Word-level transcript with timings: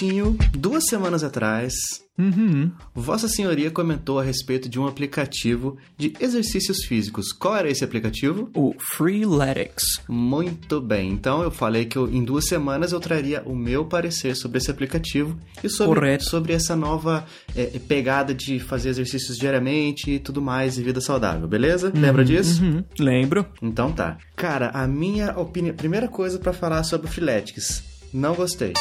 Coutinho, 0.00 0.34
duas 0.56 0.86
semanas 0.86 1.22
atrás, 1.22 1.74
Uhum. 2.18 2.70
Vossa 2.94 3.28
Senhoria 3.28 3.70
comentou 3.70 4.18
a 4.18 4.22
respeito 4.22 4.68
de 4.68 4.78
um 4.78 4.86
aplicativo 4.86 5.78
de 5.96 6.12
exercícios 6.20 6.84
físicos. 6.84 7.32
Qual 7.32 7.56
era 7.56 7.70
esse 7.70 7.82
aplicativo? 7.82 8.50
O 8.54 8.74
Freeletics. 8.94 10.02
Muito 10.06 10.82
bem. 10.82 11.10
Então 11.10 11.42
eu 11.42 11.50
falei 11.50 11.86
que 11.86 11.96
eu, 11.96 12.06
em 12.12 12.22
duas 12.22 12.46
semanas 12.46 12.92
eu 12.92 13.00
traria 13.00 13.42
o 13.46 13.56
meu 13.56 13.86
parecer 13.86 14.36
sobre 14.36 14.58
esse 14.58 14.70
aplicativo 14.70 15.34
e 15.64 15.68
sobre, 15.70 15.98
Correto. 15.98 16.24
sobre 16.24 16.52
essa 16.52 16.76
nova 16.76 17.24
é, 17.56 17.78
pegada 17.88 18.34
de 18.34 18.60
fazer 18.60 18.90
exercícios 18.90 19.38
diariamente 19.38 20.10
e 20.10 20.18
tudo 20.18 20.42
mais 20.42 20.76
e 20.76 20.82
vida 20.82 21.00
saudável, 21.00 21.48
beleza? 21.48 21.90
Lembra 21.94 22.22
disso? 22.22 22.62
Uhum. 22.62 22.84
Lembro. 22.98 23.46
Então 23.62 23.92
tá. 23.92 24.18
Cara, 24.36 24.68
a 24.74 24.86
minha 24.86 25.38
opinião. 25.38 25.74
Primeira 25.74 26.06
coisa 26.06 26.38
pra 26.38 26.52
falar 26.52 26.82
sobre 26.84 27.06
o 27.06 27.10
Freeletics. 27.10 27.82
Não 28.12 28.34
gostei. 28.34 28.74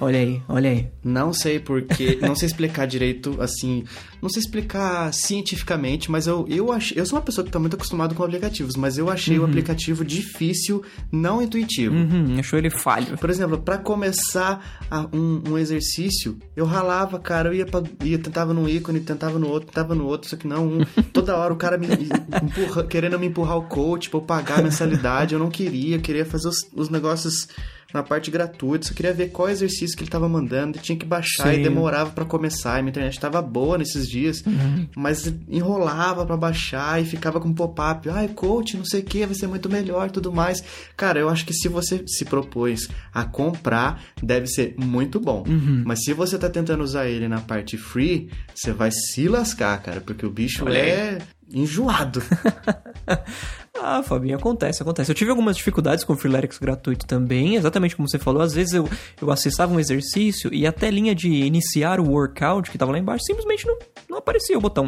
Olha 0.00 0.18
aí, 0.18 0.42
olha 0.48 0.70
aí. 0.70 0.88
Não 1.04 1.32
sei 1.32 1.60
porque, 1.60 2.18
não 2.20 2.34
sei 2.34 2.46
explicar 2.46 2.86
direito, 2.86 3.40
assim, 3.40 3.84
não 4.20 4.28
sei 4.28 4.40
explicar 4.40 5.12
cientificamente, 5.12 6.10
mas 6.10 6.26
eu, 6.26 6.44
eu 6.48 6.72
achei, 6.72 6.98
eu 6.98 7.06
sou 7.06 7.16
uma 7.18 7.24
pessoa 7.24 7.44
que 7.44 7.50
tá 7.52 7.58
muito 7.58 7.76
acostumado 7.76 8.14
com 8.14 8.24
aplicativos, 8.24 8.74
mas 8.74 8.98
eu 8.98 9.08
achei 9.08 9.38
o 9.38 9.44
aplicativo 9.44 10.04
difícil, 10.04 10.82
não 11.12 11.40
intuitivo. 11.40 11.94
Uhum. 11.94 12.36
Achou 12.38 12.58
ele 12.58 12.70
falho. 12.70 13.16
Por 13.18 13.30
exemplo, 13.30 13.58
pra 13.58 13.78
começar 13.78 14.82
a- 14.90 15.06
um, 15.12 15.42
um 15.50 15.58
exercício, 15.58 16.36
eu 16.56 16.64
ralava, 16.64 17.20
cara, 17.20 17.50
eu 17.50 17.54
ia, 17.54 17.66
pra, 17.66 17.82
ia 18.02 18.18
tentava 18.18 18.52
num 18.52 18.68
ícone, 18.68 18.98
tentava 19.00 19.38
no 19.38 19.46
outro, 19.48 19.68
tentava 19.68 19.94
no 19.94 20.06
outro, 20.06 20.28
só 20.28 20.36
que 20.36 20.48
não, 20.48 20.66
um- 20.66 20.84
toda 21.12 21.36
hora 21.36 21.52
o 21.52 21.56
cara 21.56 21.78
me 21.78 21.86
empurra, 22.42 22.84
querendo 22.84 23.18
me 23.20 23.26
empurrar 23.26 23.56
o 23.58 23.62
coach 23.64 24.10
eu 24.12 24.20
pagar 24.20 24.58
a 24.58 24.62
mensalidade, 24.62 25.34
eu 25.34 25.38
não 25.38 25.50
queria, 25.50 25.96
eu 25.96 26.00
queria 26.00 26.24
fazer 26.24 26.48
os, 26.48 26.56
os 26.74 26.88
negócios 26.88 27.46
na 27.92 28.02
parte 28.02 28.30
gratuita, 28.30 28.88
só 28.88 28.94
queria 28.94 29.12
ver 29.12 29.30
qual 29.30 29.48
exercício 29.48 29.96
que 29.96 30.02
ele 30.02 30.10
tava 30.10 30.28
mandando, 30.28 30.78
tinha 30.78 30.96
que 30.96 31.04
baixar 31.04 31.52
Sim. 31.52 31.60
e 31.60 31.62
demorava 31.62 32.10
pra 32.10 32.24
começar, 32.24 32.78
e 32.78 32.82
minha 32.82 32.90
internet 32.90 33.18
tava 33.20 33.40
boa 33.42 33.78
nesses 33.78 34.08
dias, 34.08 34.42
mas 34.96 35.32
enrolava 35.48 36.24
pra 36.24 36.36
baixar 36.36 37.00
e 37.00 37.04
ficava 37.04 37.40
com 37.40 37.52
pop-up, 37.52 38.08
ai, 38.08 38.28
coach, 38.28 38.76
não 38.76 38.84
sei 38.84 39.00
o 39.00 39.04
que, 39.04 39.26
vai 39.26 39.34
ser 39.34 39.46
muito 39.46 39.68
melhor, 39.68 40.10
tudo 40.10 40.32
mais. 40.32 40.62
Cara, 40.96 41.18
eu 41.18 41.28
acho 41.28 41.44
que 41.44 41.52
se 41.52 41.68
você 41.68 42.02
se 42.06 42.24
propôs 42.24 42.88
a 43.12 43.24
comprar, 43.24 44.02
deve 44.22 44.46
ser 44.46 44.74
muito 44.78 45.20
bom. 45.20 45.44
Mas 45.84 46.04
se 46.04 46.12
você 46.12 46.38
tá 46.38 46.48
tentando 46.48 46.82
usar 46.82 47.08
ele 47.08 47.28
na 47.28 47.40
parte 47.40 47.76
free, 47.76 48.30
você 48.54 48.72
vai 48.72 48.90
se 48.90 49.28
lascar, 49.28 49.80
cara, 49.82 50.00
porque 50.00 50.24
o 50.24 50.30
bicho 50.30 50.64
Olha 50.64 50.82
aí. 50.82 51.18
Enjoado. 51.52 52.22
Ah, 53.84 54.00
Fabinho, 54.00 54.36
acontece, 54.36 54.80
acontece. 54.80 55.10
Eu 55.10 55.14
tive 55.14 55.30
algumas 55.30 55.56
dificuldades 55.56 56.04
com 56.04 56.12
o 56.12 56.16
Freeletics 56.16 56.58
gratuito 56.58 57.04
também, 57.04 57.56
exatamente 57.56 57.96
como 57.96 58.08
você 58.08 58.18
falou. 58.18 58.40
Às 58.40 58.54
vezes 58.54 58.74
eu, 58.74 58.88
eu 59.20 59.28
acessava 59.28 59.74
um 59.74 59.80
exercício 59.80 60.54
e 60.54 60.64
a 60.66 60.70
telinha 60.70 61.14
de 61.14 61.28
iniciar 61.28 61.98
o 61.98 62.08
workout, 62.08 62.70
que 62.70 62.78
tava 62.78 62.92
lá 62.92 62.98
embaixo, 62.98 63.24
simplesmente 63.24 63.66
não, 63.66 63.76
não 64.08 64.18
aparecia 64.18 64.56
o 64.56 64.60
botão. 64.60 64.86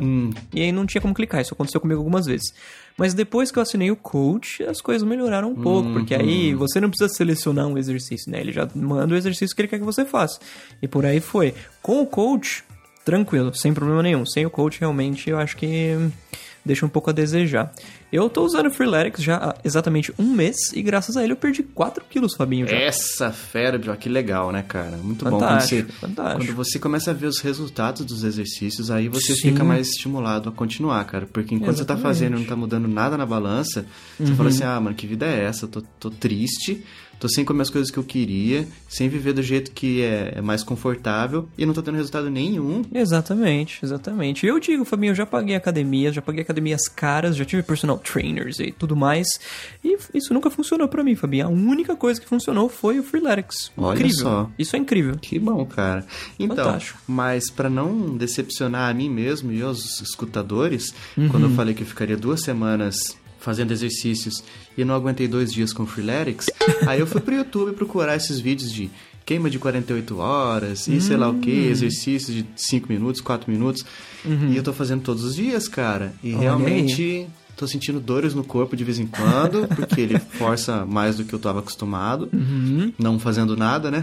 E 0.52 0.62
aí 0.62 0.70
não 0.70 0.86
tinha 0.86 1.00
como 1.00 1.12
clicar. 1.12 1.40
Isso 1.40 1.54
aconteceu 1.54 1.80
comigo 1.80 1.98
algumas 1.98 2.26
vezes. 2.26 2.54
Mas 2.96 3.14
depois 3.14 3.50
que 3.50 3.58
eu 3.58 3.62
assinei 3.62 3.90
o 3.90 3.96
coach, 3.96 4.62
as 4.62 4.80
coisas 4.80 5.06
melhoraram 5.06 5.50
um 5.50 5.56
pouco, 5.56 5.92
porque 5.92 6.14
aí 6.14 6.54
você 6.54 6.80
não 6.80 6.88
precisa 6.88 7.12
selecionar 7.12 7.66
um 7.66 7.76
exercício, 7.76 8.30
né? 8.30 8.40
Ele 8.40 8.52
já 8.52 8.68
manda 8.76 9.12
o 9.12 9.16
exercício 9.16 9.56
que 9.56 9.62
ele 9.62 9.68
quer 9.68 9.80
que 9.80 9.84
você 9.84 10.04
faça. 10.04 10.38
E 10.80 10.86
por 10.86 11.04
aí 11.04 11.18
foi. 11.18 11.52
Com 11.82 12.00
o 12.00 12.06
coach, 12.06 12.62
tranquilo, 13.04 13.54
sem 13.54 13.74
problema 13.74 14.02
nenhum. 14.02 14.24
Sem 14.24 14.46
o 14.46 14.50
coach, 14.50 14.80
realmente, 14.80 15.28
eu 15.30 15.38
acho 15.38 15.56
que 15.56 15.96
deixa 16.64 16.86
um 16.86 16.88
pouco 16.88 17.10
a 17.10 17.12
desejar. 17.12 17.72
Eu 18.10 18.30
tô 18.30 18.42
usando 18.42 18.68
o 18.68 18.70
Freeletics 18.70 19.22
já 19.22 19.36
há 19.36 19.54
exatamente 19.64 20.14
um 20.18 20.32
mês 20.32 20.72
e 20.72 20.80
graças 20.82 21.16
a 21.16 21.22
ele 21.22 21.32
eu 21.32 21.36
perdi 21.36 21.62
4 21.62 22.02
quilos, 22.08 22.34
Fabinho, 22.34 22.66
já. 22.66 22.74
Essa 22.74 23.30
fera, 23.30 23.76
Bjorn, 23.76 23.98
que 23.98 24.08
legal, 24.08 24.50
né, 24.50 24.64
cara? 24.66 24.96
Muito 24.96 25.24
bom. 25.24 25.38
Quando 25.38 25.60
você, 25.60 25.82
Fantástico, 25.82 25.92
fantástico. 26.00 26.38
quando 26.46 26.56
você 26.56 26.78
começa 26.78 27.10
a 27.10 27.14
ver 27.14 27.26
os 27.26 27.40
resultados 27.40 28.06
dos 28.06 28.24
exercícios, 28.24 28.90
aí 28.90 29.08
você 29.08 29.34
Sim. 29.34 29.50
fica 29.50 29.62
mais 29.62 29.88
estimulado 29.88 30.48
a 30.48 30.52
continuar, 30.52 31.04
cara. 31.04 31.26
Porque 31.26 31.54
enquanto 31.54 31.76
você 31.76 31.84
tá 31.84 31.94
Exatamente. 31.94 32.02
fazendo 32.02 32.36
e 32.36 32.40
não 32.40 32.46
tá 32.46 32.56
mudando 32.56 32.88
nada 32.88 33.18
na 33.18 33.26
balança, 33.26 33.84
você 34.18 34.34
fala 34.34 34.48
assim, 34.48 34.64
ah, 34.64 34.80
mano, 34.80 34.96
que 34.96 35.06
vida 35.06 35.26
é 35.26 35.44
essa? 35.44 35.66
Tô, 35.66 35.82
tô 36.00 36.10
triste, 36.10 36.82
tô 37.18 37.28
sem 37.28 37.44
comer 37.44 37.62
as 37.62 37.70
coisas 37.70 37.90
que 37.90 37.98
eu 37.98 38.04
queria, 38.04 38.66
sem 38.88 39.08
viver 39.08 39.32
do 39.32 39.42
jeito 39.42 39.70
que 39.72 40.02
é, 40.02 40.34
é 40.36 40.40
mais 40.40 40.62
confortável 40.62 41.48
e 41.56 41.64
não 41.66 41.72
tô 41.74 41.82
tendo 41.82 41.96
resultado 41.96 42.28
nenhum. 42.30 42.82
Exatamente, 42.94 43.78
exatamente. 43.82 44.44
E 44.44 44.48
eu 44.48 44.58
digo, 44.60 44.84
Fabinho, 44.84 45.10
eu 45.12 45.14
já 45.14 45.24
paguei 45.26 45.54
academia, 45.56 46.12
já 46.12 46.20
paguei 46.20 46.42
academias 46.42 46.88
caras, 46.88 47.36
já 47.36 47.44
tive 47.44 47.62
personal 47.62 47.98
trainers 47.98 48.58
e 48.60 48.72
tudo 48.72 48.94
mais. 48.96 49.26
E 49.82 49.96
isso 50.14 50.34
nunca 50.34 50.50
funcionou 50.50 50.88
pra 50.88 51.02
mim, 51.04 51.14
Fabinho. 51.14 51.46
A 51.46 51.50
única 51.50 51.96
coisa 51.96 52.20
que 52.20 52.26
funcionou 52.28 52.68
foi 52.68 52.98
o 52.98 53.02
Freeletics. 53.02 53.70
Olha 53.76 53.94
incrível. 53.96 54.18
só. 54.18 54.50
Isso 54.58 54.76
é 54.76 54.78
incrível. 54.78 55.16
Que 55.20 55.38
bom, 55.38 55.64
cara. 55.64 56.04
Então, 56.38 56.56
Fantástico. 56.56 56.98
mas 57.06 57.50
pra 57.50 57.70
não 57.70 58.16
decepcionar 58.16 58.90
a 58.90 58.94
mim 58.94 59.08
mesmo 59.08 59.52
e 59.52 59.62
aos 59.62 60.00
escutadores, 60.00 60.94
quando 61.30 61.44
eu 61.44 61.48
Uhum. 61.50 61.54
falei 61.56 61.74
que 61.74 61.82
eu 61.82 61.86
ficaria 61.86 62.16
duas 62.16 62.40
semanas 62.42 62.96
fazendo 63.44 63.70
exercícios 63.72 64.42
e 64.76 64.84
não 64.84 64.94
aguentei 64.94 65.28
dois 65.28 65.52
dias 65.52 65.72
com 65.72 65.84
Freeletics, 65.86 66.46
aí 66.86 66.98
eu 66.98 67.06
fui 67.06 67.20
pro 67.20 67.34
YouTube 67.34 67.72
procurar 67.72 68.16
esses 68.16 68.40
vídeos 68.40 68.72
de 68.72 68.90
queima 69.26 69.48
de 69.50 69.58
48 69.58 70.16
horas 70.18 70.88
e 70.88 71.00
sei 71.00 71.16
lá 71.16 71.28
o 71.28 71.32
Hum. 71.32 71.40
que, 71.40 71.50
exercícios 71.50 72.34
de 72.36 72.46
5 72.56 72.90
minutos, 72.92 73.20
4 73.20 73.50
minutos. 73.50 73.84
E 74.50 74.56
eu 74.56 74.62
tô 74.62 74.72
fazendo 74.72 75.02
todos 75.02 75.22
os 75.24 75.34
dias, 75.36 75.68
cara. 75.68 76.14
E 76.22 76.28
Uhum. 76.30 76.34
Olha 76.38 76.40
realmente 76.42 77.26
tô 77.56 77.68
sentindo 77.68 78.00
dores 78.00 78.34
no 78.34 78.42
corpo 78.42 78.74
de 78.76 78.82
vez 78.82 78.98
em 78.98 79.06
quando, 79.06 79.68
porque 79.76 80.00
ele 80.00 80.18
força 80.18 80.84
mais 80.84 81.16
do 81.16 81.24
que 81.24 81.32
eu 81.32 81.38
tava 81.38 81.60
acostumado, 81.60 82.28
Uhum. 82.32 82.92
não 82.98 83.16
fazendo 83.18 83.56
nada, 83.56 83.90
né? 83.92 84.02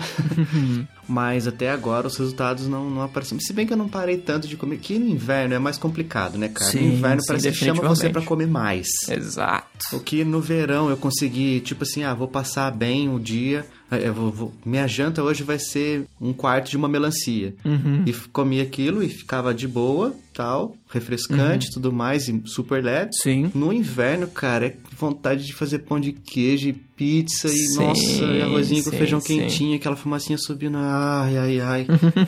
Mas 1.12 1.46
até 1.46 1.70
agora 1.70 2.08
os 2.08 2.16
resultados 2.16 2.68
não, 2.68 2.90
não 2.90 3.02
apareceram. 3.02 3.42
Se 3.42 3.52
bem 3.52 3.68
que 3.68 3.74
eu 3.74 3.78
não 3.78 3.90
parei 3.90 4.18
tanto 4.18 4.48
de 4.48 4.56
comer, 4.56 4.78
que 4.78 4.98
no 4.98 5.08
inverno 5.10 5.54
é 5.54 5.60
mais 5.60 5.78
complicado, 5.78 6.38
né, 6.38 6.48
cara? 6.48 6.72
Sim, 6.72 6.88
no 6.88 6.94
inverno 6.94 7.22
sim, 7.22 7.28
parece 7.28 7.52
que 7.52 7.58
chama 7.58 7.82
você 7.88 8.10
pra 8.10 8.22
comer 8.22 8.48
mais. 8.48 8.88
Exato. 9.10 9.68
O 9.94 10.00
que 10.00 10.24
no 10.24 10.40
verão 10.40 10.90
eu 10.90 10.96
consegui, 10.96 11.60
tipo 11.60 11.84
assim, 11.84 12.04
ah, 12.04 12.14
vou 12.14 12.28
passar 12.30 12.72
bem 12.72 13.14
o 13.14 13.20
dia. 13.20 13.66
eh, 13.94 14.08
eu 14.08 14.14
vou- 14.14 14.32
vou- 14.32 14.54
minha 14.66 14.88
janta 14.88 15.22
hoje 15.22 15.44
vai 15.44 15.60
ser 15.60 16.06
um 16.22 16.32
quarto 16.32 16.70
de 16.70 16.78
uma 16.78 16.88
melancia. 16.88 17.54
Uhum. 17.66 18.04
E 18.06 18.14
comia 18.32 18.64
aquilo 18.64 19.04
e 19.04 19.10
ficava 19.10 19.54
de 19.54 19.68
boa, 19.68 20.16
tal, 20.34 20.78
refrescante 20.90 21.68
Uhum. 21.68 21.74
tudo 21.74 21.92
mais, 21.92 22.30
e 22.30 22.42
super 22.46 22.82
leve. 22.82 23.10
Sim. 23.12 23.52
No 23.54 23.74
inverno, 23.74 24.28
cara, 24.28 24.68
é 24.68 24.76
vontade 24.98 25.46
de 25.46 25.54
fazer 25.54 25.80
pão 25.80 26.00
de 26.00 26.14
queijo 26.14 26.70
e 26.70 26.74
pizza 27.02 27.48
e, 27.48 27.52
Sim, 27.52 27.84
nossa, 27.84 28.26
e 28.26 28.42
arrozinho 28.44 28.84
com 28.84 28.92
sim, 28.92 28.98
feijão 28.98 29.20
sim. 29.20 29.40
quentinho, 29.40 29.76
aquela 29.76 29.96
fumacinha 29.96 30.38
subindo. 30.38 30.78
Ai, 30.78 31.36
ai, 31.36 31.60
ai. 31.60 31.88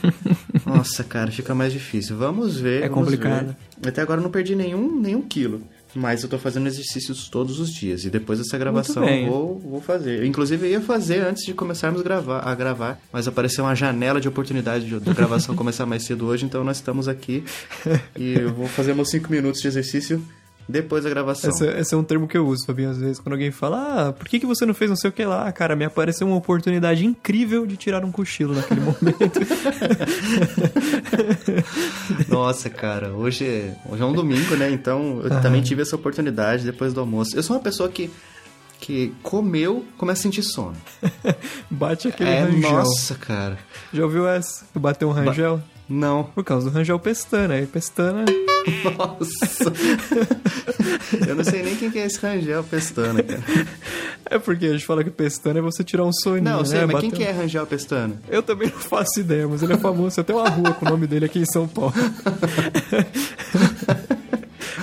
nossa, 0.65 1.03
cara, 1.03 1.29
fica 1.29 1.53
mais 1.53 1.71
difícil. 1.71 2.17
Vamos 2.17 2.59
ver. 2.59 2.81
É 2.81 2.89
vamos 2.89 3.05
complicado. 3.05 3.55
ver. 3.79 3.87
Até 3.87 4.01
agora 4.01 4.19
eu 4.19 4.23
não 4.23 4.31
perdi 4.31 4.55
nenhum, 4.55 4.99
nenhum 4.99 5.21
quilo. 5.21 5.61
Mas 5.93 6.23
eu 6.23 6.29
tô 6.29 6.39
fazendo 6.39 6.65
exercícios 6.65 7.29
todos 7.29 7.59
os 7.59 7.71
dias. 7.71 8.03
E 8.03 8.09
depois 8.09 8.39
dessa 8.39 8.57
gravação 8.57 9.05
vou, 9.27 9.59
vou 9.59 9.79
fazer. 9.79 10.25
Inclusive 10.25 10.65
eu 10.65 10.71
ia 10.71 10.81
fazer 10.81 11.19
antes 11.19 11.45
de 11.45 11.53
começarmos 11.53 12.01
a 12.01 12.03
gravar, 12.03 12.39
a 12.39 12.55
gravar. 12.55 12.99
Mas 13.11 13.27
apareceu 13.27 13.63
uma 13.63 13.75
janela 13.75 14.19
de 14.19 14.27
oportunidade 14.27 14.85
de, 14.85 14.99
de 14.99 15.13
gravação 15.13 15.53
começar 15.55 15.85
mais 15.85 16.01
cedo 16.01 16.25
hoje. 16.25 16.45
Então 16.45 16.63
nós 16.63 16.77
estamos 16.77 17.07
aqui. 17.07 17.43
E 18.17 18.33
eu 18.33 18.53
vou 18.53 18.67
fazer 18.67 18.95
meus 18.95 19.09
5 19.09 19.29
minutos 19.31 19.61
de 19.61 19.67
exercício 19.67 20.23
depois 20.67 21.03
da 21.03 21.09
gravação. 21.09 21.49
Esse, 21.49 21.65
esse 21.65 21.93
é 21.93 21.97
um 21.97 22.03
termo 22.03 22.27
que 22.27 22.37
eu 22.37 22.47
uso, 22.47 22.65
Fabinho, 22.65 22.89
às 22.89 22.97
vezes. 22.97 23.19
Quando 23.19 23.33
alguém 23.33 23.51
fala, 23.51 24.07
ah, 24.07 24.13
por 24.13 24.27
que, 24.27 24.39
que 24.39 24.45
você 24.45 24.65
não 24.65 24.73
fez 24.73 24.89
não 24.89 24.95
sei 24.95 25.09
o 25.09 25.13
que 25.13 25.25
lá? 25.25 25.51
Cara, 25.51 25.75
me 25.75 25.85
apareceu 25.85 26.25
uma 26.27 26.37
oportunidade 26.37 27.05
incrível 27.05 27.65
de 27.65 27.75
tirar 27.75 28.03
um 28.05 28.11
cochilo 28.11 28.55
naquele 28.55 28.79
momento. 28.81 29.39
Nossa, 32.29 32.69
cara, 32.69 33.09
hoje 33.09 33.45
é, 33.45 33.75
hoje 33.89 34.01
é 34.01 34.05
um 34.05 34.13
domingo, 34.13 34.55
né? 34.55 34.71
Então 34.71 35.21
eu 35.21 35.29
também 35.41 35.61
tive 35.61 35.81
essa 35.81 35.95
oportunidade 35.95 36.63
depois 36.65 36.93
do 36.93 36.99
almoço. 36.99 37.35
Eu 37.35 37.43
sou 37.43 37.55
uma 37.55 37.61
pessoa 37.61 37.89
que, 37.89 38.09
que 38.79 39.13
comeu, 39.21 39.85
começa 39.97 40.21
a 40.21 40.23
sentir 40.23 40.43
sono. 40.43 40.77
Bate 41.69 42.07
aquele 42.07 42.29
é, 42.29 42.43
rangel. 42.43 42.71
nossa, 42.71 43.15
cara. 43.15 43.57
Já 43.93 44.03
ouviu 44.03 44.27
essa? 44.27 44.65
Bateu 44.75 45.09
um 45.09 45.11
rangel? 45.11 45.61
Não. 45.93 46.23
Por 46.23 46.43
causa 46.43 46.69
do 46.69 46.73
rangel 46.73 46.99
pestana. 46.99 47.55
Aí 47.55 47.65
pestana... 47.65 48.25
Nossa. 48.97 49.73
eu 51.27 51.35
não 51.35 51.43
sei 51.43 51.63
nem 51.63 51.75
quem 51.75 51.91
que 51.91 51.99
é 51.99 52.05
esse 52.05 52.17
Rangel 52.19 52.63
Pestana, 52.63 53.21
cara. 53.21 53.43
É 54.25 54.39
porque 54.39 54.65
a 54.67 54.71
gente 54.71 54.85
fala 54.85 55.03
que 55.03 55.09
pestana 55.09 55.59
é 55.59 55.61
você 55.61 55.83
tirar 55.83 56.05
um 56.05 56.13
soninho, 56.13 56.43
Não, 56.43 56.59
eu 56.59 56.65
sei, 56.65 56.79
né? 56.79 56.85
mas 56.85 57.01
quem 57.01 57.09
Bater 57.09 57.25
que 57.25 57.29
é 57.29 57.31
Rangel 57.31 57.65
Pestana? 57.67 58.21
Eu 58.29 58.41
também 58.41 58.69
não 58.69 58.79
faço 58.79 59.19
ideia, 59.19 59.47
mas 59.47 59.61
ele 59.61 59.73
é 59.73 59.77
famoso. 59.77 60.15
Tem 60.15 60.21
até 60.21 60.33
uma 60.33 60.49
rua 60.49 60.73
com 60.73 60.85
o 60.85 60.89
nome 60.89 61.05
dele 61.07 61.25
aqui 61.25 61.39
em 61.39 61.45
São 61.45 61.67
Paulo. 61.67 61.93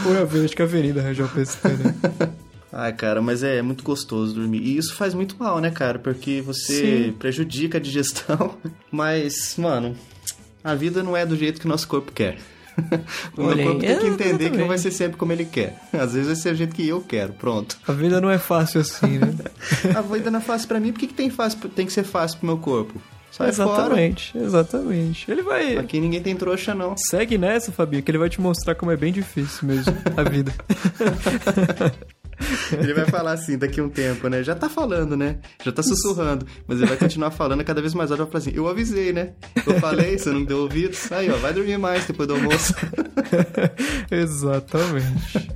Ou 0.07 0.15
é 0.15 0.21
a 0.21 0.25
acho 0.45 0.55
que 0.55 0.63
é 0.63 0.65
a 0.65 0.69
Avenida 0.69 1.03
Rangel 1.03 1.29
Pestana. 1.29 1.95
Ai, 2.73 2.93
cara, 2.93 3.21
mas 3.21 3.43
é 3.43 3.61
muito 3.61 3.83
gostoso 3.83 4.35
dormir. 4.35 4.61
E 4.63 4.77
isso 4.77 4.95
faz 4.95 5.13
muito 5.15 5.37
mal, 5.39 5.59
né, 5.59 5.71
cara? 5.71 5.99
Porque 5.99 6.41
você 6.41 7.07
Sim. 7.07 7.13
prejudica 7.19 7.79
a 7.79 7.81
digestão. 7.81 8.57
Mas, 8.91 9.57
mano, 9.57 9.97
a 10.63 10.75
vida 10.75 11.03
não 11.03 11.17
é 11.17 11.25
do 11.25 11.37
jeito 11.37 11.61
que 11.61 11.67
o 11.67 11.69
nosso 11.69 11.87
corpo 11.89 12.13
quer. 12.13 12.39
o 13.37 13.43
meu 13.43 13.57
corpo 13.65 13.81
tem 13.81 13.99
que 13.99 14.05
É, 14.05 14.09
entender 14.09 14.51
que 14.51 14.57
não 14.57 14.69
vai 14.69 14.79
ser 14.79 14.91
sempre 14.91 15.17
como 15.17 15.33
ele 15.33 15.45
quer. 15.45 15.77
Às 15.93 16.13
vezes 16.13 16.27
vai 16.27 16.37
ser 16.37 16.53
o 16.53 16.57
jeito 16.57 16.75
que 16.75 16.87
eu 16.87 17.01
quero, 17.01 17.33
pronto. 17.33 17.77
A 17.87 17.93
vida 17.93 18.21
não 18.21 18.31
é 18.31 18.39
fácil 18.39 18.81
assim, 18.81 19.19
né? 19.19 19.35
A 19.97 20.01
vida 20.01 20.31
não 20.31 20.39
é 20.39 20.43
fácil 20.43 20.69
pra 20.69 20.81
mim, 20.81 20.93
por 20.93 21.01
que, 21.01 21.07
que 21.09 21.15
tem, 21.15 21.31
fácil, 21.31 21.59
tem 21.69 21.87
que 21.87 21.93
ser 21.93 22.05
fácil 22.05 22.39
pro 22.39 22.47
meu 22.47 22.59
corpo? 22.59 23.01
Sai 23.31 23.49
exatamente, 23.49 24.33
fora. 24.33 24.45
exatamente. 24.45 25.31
Ele 25.31 25.43
vai. 25.43 25.77
Aqui 25.77 26.01
ninguém 26.01 26.21
tem 26.21 26.35
trouxa, 26.35 26.75
não. 26.75 26.97
Segue 26.97 27.39
nessa, 27.39 27.71
Fabinho, 27.71 28.03
que 28.03 28.11
ele 28.11 28.19
vai 28.19 28.29
te 28.29 28.41
mostrar 28.41 28.75
como 28.75 28.91
é 28.91 28.97
bem 28.97 29.13
difícil 29.13 29.69
mesmo 29.69 29.95
a 30.17 30.23
vida. 30.29 30.53
Ele 32.73 32.95
vai 32.95 33.07
falar 33.07 33.33
assim 33.33 33.59
daqui 33.59 33.81
a 33.81 33.85
um 33.85 33.89
tempo, 33.89 34.29
né? 34.29 34.43
Já 34.43 34.55
tá 34.55 34.69
falando, 34.69 35.17
né? 35.17 35.39
Já 35.65 35.73
tá 35.73 35.83
sussurrando. 35.83 36.47
Mas 36.67 36.79
ele 36.79 36.87
vai 36.87 36.97
continuar 36.97 37.31
falando 37.31 37.65
cada 37.65 37.81
vez 37.81 37.95
mais 37.95 38.11
alto. 38.11 38.25
Vai 38.25 38.33
falar 38.33 38.43
assim: 38.43 38.53
Eu 38.55 38.69
avisei, 38.69 39.13
né? 39.13 39.33
Eu 39.67 39.79
falei, 39.81 40.19
você 40.19 40.31
não 40.31 40.45
deu 40.45 40.59
ouvidos. 40.59 41.11
Aí, 41.13 41.31
ó, 41.31 41.37
vai 41.37 41.53
dormir 41.53 41.79
mais 41.79 42.07
depois 42.07 42.27
do 42.29 42.35
almoço. 42.35 42.75
Exatamente. 44.11 45.51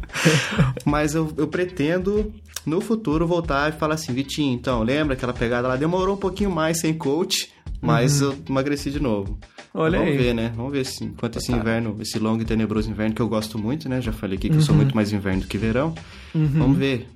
Mas 0.84 1.14
eu, 1.14 1.32
eu 1.36 1.48
pretendo 1.48 2.32
no 2.66 2.80
futuro 2.80 3.26
voltar 3.26 3.70
e 3.70 3.78
falar 3.78 3.94
assim: 3.94 4.12
Vitinho, 4.12 4.54
então, 4.54 4.82
lembra 4.82 5.14
aquela 5.14 5.32
pegada 5.32 5.68
lá? 5.68 5.76
Demorou 5.76 6.14
um 6.14 6.18
pouquinho 6.18 6.50
mais 6.50 6.80
sem 6.80 6.94
coach, 6.94 7.52
mas 7.80 8.20
uhum. 8.20 8.28
eu 8.28 8.38
emagreci 8.48 8.90
de 8.90 9.00
novo. 9.00 9.38
Olha 9.76 9.98
Vamos 9.98 10.12
aí. 10.12 10.18
ver, 10.18 10.34
né? 10.34 10.52
Vamos 10.54 10.72
ver 10.72 10.86
se 10.86 11.04
enquanto 11.04 11.38
esse 11.38 11.50
inverno, 11.50 11.96
esse 12.00 12.16
longo 12.20 12.40
e 12.40 12.44
tenebroso 12.44 12.88
inverno 12.88 13.12
que 13.12 13.20
eu 13.20 13.28
gosto 13.28 13.58
muito, 13.58 13.88
né? 13.88 14.00
Já 14.00 14.12
falei 14.12 14.38
aqui 14.38 14.48
que 14.48 14.54
uhum. 14.54 14.60
eu 14.60 14.64
sou 14.64 14.72
uhum. 14.72 14.82
muito 14.82 14.94
mais 14.94 15.12
inverno 15.12 15.42
do 15.42 15.48
que 15.48 15.58
verão. 15.58 15.92
Uhum. 16.32 16.46
Vamos 16.46 16.78
ver. 16.78 17.08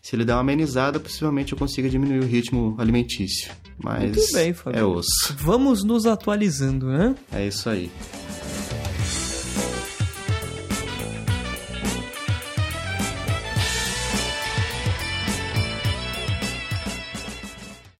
Se 0.00 0.16
ele 0.16 0.24
der 0.24 0.32
uma 0.32 0.40
amenizada, 0.40 0.98
possivelmente 0.98 1.52
eu 1.52 1.58
consiga 1.58 1.90
diminuir 1.90 2.20
o 2.20 2.24
ritmo 2.24 2.74
alimentício. 2.78 3.50
Mas 3.76 4.32
bem, 4.32 4.54
é 4.72 4.82
osso. 4.82 5.34
Vamos 5.38 5.84
nos 5.84 6.06
atualizando, 6.06 6.86
né? 6.86 7.14
É 7.30 7.46
isso 7.46 7.68
aí. 7.68 7.90